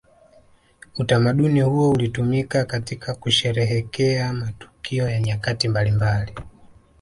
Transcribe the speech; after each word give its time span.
Utamaduni 0.97 1.61
huo 1.61 1.89
ulitumika 1.91 2.65
katika 2.65 3.15
kusherehekea 3.15 4.33
matukio 4.33 5.09
ya 5.09 5.19
nyakati 5.19 5.67
mbalimbali 5.69 6.35